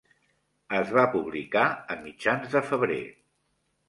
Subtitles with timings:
[0.77, 1.65] Es va publicar
[1.97, 2.99] a mitjans de febrer.